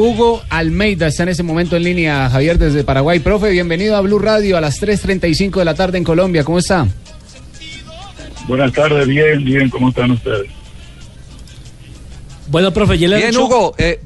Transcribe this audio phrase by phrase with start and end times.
[0.00, 3.18] Hugo Almeida está en ese momento en línea, Javier, desde Paraguay.
[3.18, 6.44] Profe, bienvenido a Blue Radio a las 3.35 de la tarde en Colombia.
[6.44, 6.86] ¿Cómo está?
[8.46, 10.50] Buenas tardes, bien, bien, ¿cómo están ustedes?
[12.48, 13.74] Bueno, profe, ya le Bien, hecho- Hugo.
[13.78, 13.98] eh,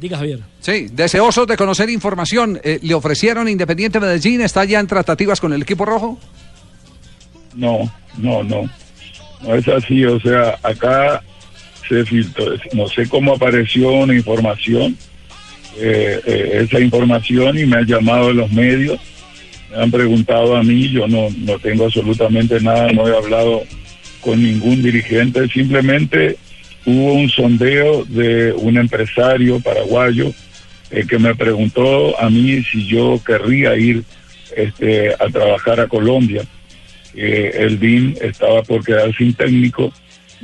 [0.00, 0.40] Diga, Javier.
[0.58, 2.60] sí, deseosos de conocer información.
[2.64, 4.40] eh, ¿Le ofrecieron Independiente Medellín?
[4.40, 6.18] ¿Está ya en tratativas con el equipo rojo?
[7.54, 7.88] No,
[8.18, 8.68] no, no,
[9.42, 11.22] no es así, o sea, acá
[11.88, 14.96] se filtró, no sé cómo apareció una información,
[15.78, 18.98] eh, eh, esa información y me han llamado los medios,
[19.70, 23.62] me han preguntado a mí, yo no, no tengo absolutamente nada, no he hablado
[24.20, 26.36] con ningún dirigente, simplemente
[26.86, 30.32] hubo un sondeo de un empresario paraguayo
[30.90, 34.04] eh, que me preguntó a mí si yo querría ir
[34.56, 36.42] este, a trabajar a Colombia.
[37.14, 39.92] que el DIN estaba por quedar sin técnico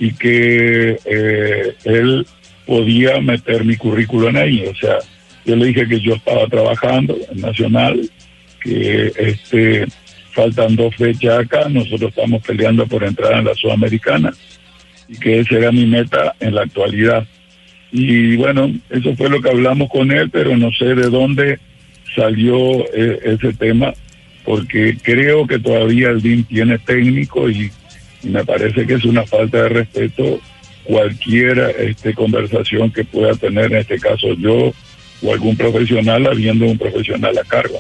[0.01, 2.27] y que eh, él
[2.67, 4.65] podía meter mi currículum ahí.
[4.67, 4.97] O sea,
[5.45, 8.01] yo le dije que yo estaba trabajando en Nacional,
[8.63, 9.87] que este
[10.33, 14.33] faltan dos fechas acá, nosotros estamos peleando por entrar en la Sudamericana
[15.09, 17.27] y que esa era mi meta en la actualidad.
[17.93, 21.59] Y bueno, eso fue lo que hablamos con él, pero no sé de dónde
[22.15, 23.93] salió eh, ese tema,
[24.45, 27.71] porque creo que todavía el DIN tiene técnico y
[28.23, 30.41] me parece que es una falta de respeto
[30.85, 34.73] cualquier este, conversación que pueda tener, en este caso yo
[35.23, 37.79] o algún profesional, habiendo un profesional a cargo.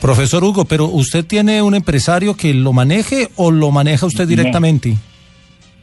[0.00, 4.96] Profesor Hugo, pero ¿usted tiene un empresario que lo maneje o lo maneja usted directamente?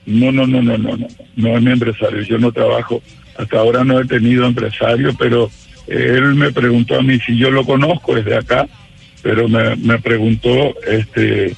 [0.06, 3.02] No, no, no, no, no, no, no es mi empresario, yo no trabajo,
[3.38, 5.50] hasta ahora no he tenido empresario, pero
[5.88, 8.68] eh, él me preguntó a mí si yo lo conozco desde acá,
[9.22, 11.56] pero me, me preguntó este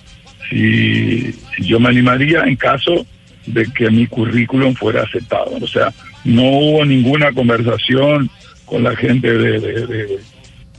[0.50, 3.06] si, yo me animaría en caso
[3.46, 5.52] de que mi currículum fuera aceptado.
[5.62, 8.30] O sea, no hubo ninguna conversación
[8.66, 10.20] con la gente de, de- de-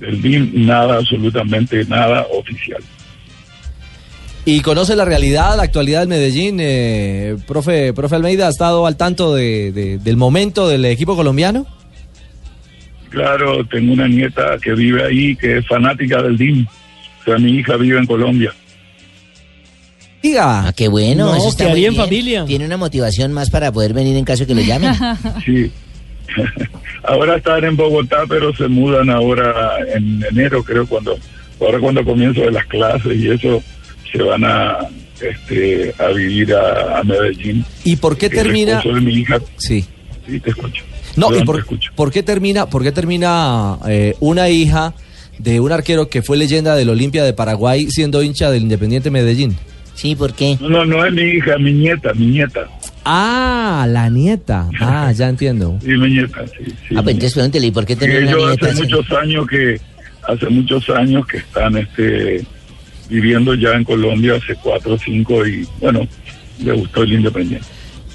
[0.00, 2.82] del BIM, nada, absolutamente nada oficial.
[4.44, 6.58] ¿Y conoce la realidad, la actualidad del Medellín?
[6.60, 11.66] eh, profe, profe Almeida, ¿ha estado al tanto de- del momento del equipo colombiano?
[13.10, 16.66] Claro, tengo una nieta que vive ahí, que es fanática del DIM.
[17.20, 18.52] O sea, mi hija vive en Colombia.
[20.22, 20.68] Diga.
[20.68, 21.94] Ah, qué bueno, No, eso está que muy bien.
[21.94, 22.44] familia.
[22.46, 24.92] Tiene una motivación más para poder venir en caso de que lo llamen.
[25.44, 25.70] Sí.
[27.04, 31.16] ahora están en Bogotá, pero se mudan ahora en enero, creo, cuando
[31.60, 33.62] ahora cuando comienzo de las clases y eso
[34.10, 34.78] se van a
[35.20, 37.64] este a vivir a, a Medellín.
[37.84, 38.80] ¿Y por qué termina?
[38.82, 39.84] de mi hija, Sí.
[40.28, 40.82] sí, te escucho.
[41.16, 41.92] No, Perdón, ¿y por, te escucho.
[41.94, 44.92] por qué termina, por qué termina eh, una hija
[45.38, 49.56] de un arquero que fue leyenda del Olimpia de Paraguay siendo hincha del Independiente Medellín?
[49.96, 50.56] Sí, ¿por qué?
[50.60, 52.68] No, no, no es mi hija, mi nieta, mi nieta.
[53.04, 54.68] Ah, la nieta.
[54.78, 55.78] Ah, ya entiendo.
[55.82, 56.64] Sí, mi nieta, sí.
[56.88, 59.10] sí, Ah, pues entonces pregúntele, ¿y por qué Sí, tener una ellos nieta hace muchos
[59.12, 59.80] años que
[60.28, 62.44] hace muchos años que están este
[63.08, 66.06] viviendo ya en Colombia hace cuatro o cinco y bueno
[66.62, 67.66] le gustó el Independiente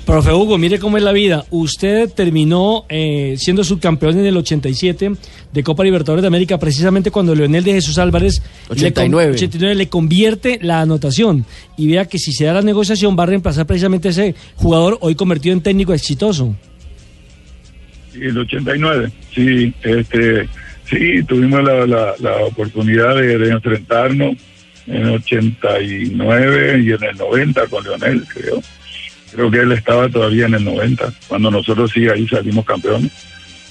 [0.06, 1.45] Profe Hugo, mire cómo es la vida.
[1.51, 5.12] Usted terminó eh, siendo subcampeón en el 87
[5.53, 9.34] de Copa Libertadores de América, precisamente cuando Leonel de Jesús Álvarez le con- 89.
[9.35, 11.45] 89 le convierte la anotación.
[11.78, 14.97] Y vea que si se da la negociación va a reemplazar precisamente a ese jugador
[15.01, 16.56] hoy convertido en técnico exitoso.
[18.16, 20.50] y el 89 sí este
[20.90, 24.35] sí tuvimos la, la, la oportunidad de, de enfrentarnos
[24.88, 28.61] en 89 y en el 90 con Leonel creo
[29.31, 33.11] creo que él estaba todavía en el 90 cuando nosotros sí ahí salimos campeones.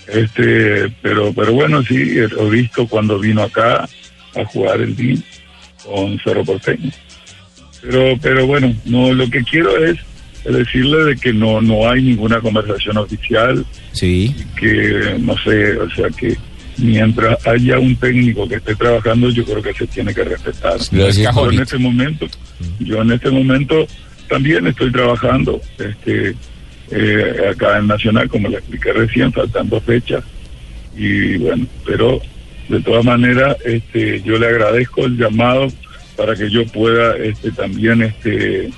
[0.07, 3.89] Este pero pero bueno sí he visto cuando vino acá
[4.35, 5.23] a jugar el DIN
[5.85, 6.91] con Cerro Porteño.
[7.83, 9.99] Pero pero bueno no lo que quiero es
[10.45, 13.65] decirle de que no no hay ninguna conversación oficial.
[13.93, 14.35] Sí.
[14.59, 16.37] que no sé o sea que
[16.79, 20.79] mientras haya un técnico que esté trabajando yo creo que se tiene que respetar.
[20.91, 22.27] Yo en este momento
[22.81, 23.87] yo en este momento
[24.31, 26.35] también estoy trabajando este
[26.91, 30.25] eh, acá en Nacional como le expliqué recién faltando fechas
[30.97, 32.21] y bueno pero
[32.69, 35.69] de todas maneras este yo le agradezco el llamado
[36.17, 38.71] para que yo pueda este también este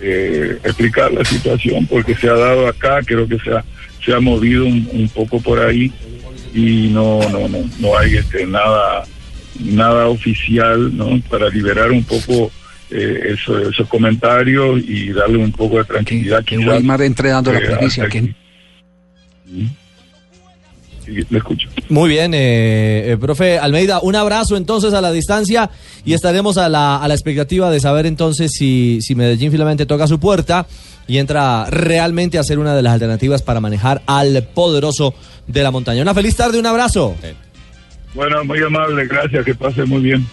[0.00, 3.64] eh, explicar la situación porque se ha dado acá, creo que se ha,
[4.04, 5.92] se ha movido un, un poco por ahí
[6.54, 9.04] y no, no, no, no hay este, nada,
[9.58, 11.20] nada oficial, ¿no?
[11.28, 12.50] Para liberar un poco
[12.90, 16.44] eh, eso- esos comentarios y darle un poco de tranquilidad.
[16.44, 18.08] Que quizás, Weimar entre dando la eh, primicia.
[18.08, 18.34] que-.
[21.04, 21.68] Sí, le escucho.
[21.88, 25.70] Muy bien, eh, eh, profe Almeida, un abrazo entonces a la distancia
[26.04, 30.06] y estaremos a la, a la expectativa de saber entonces si, si Medellín finalmente toca
[30.06, 30.66] su puerta
[31.06, 35.14] y entra realmente a ser una de las alternativas para manejar al poderoso
[35.46, 36.02] de la montaña.
[36.02, 37.16] Una feliz tarde, un abrazo.
[38.14, 40.26] Bueno, muy amable, gracias, que pase muy bien.